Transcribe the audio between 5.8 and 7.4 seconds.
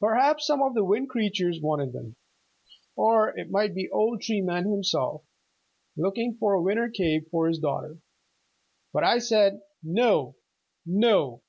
looking for a winter cape